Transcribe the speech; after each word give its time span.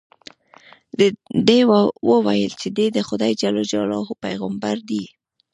ده 1.47 1.57
وویل 2.09 2.51
چې 2.61 2.67
دې 2.77 2.87
د 2.93 2.97
خدای 3.07 3.31
جل 3.41 3.55
جلاله 3.71 4.13
پیغمبر 4.23 4.75
دی. 4.89 5.03